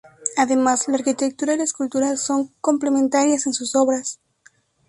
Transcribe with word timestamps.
Además, 0.35 0.87
la 0.87 0.95
arquitectura 0.95 1.53
y 1.53 1.57
la 1.57 1.63
escultura 1.63 2.17
son 2.17 2.47
complementarias 2.59 3.45
en 3.45 3.53
sus 3.53 3.75
obras. 3.75 4.19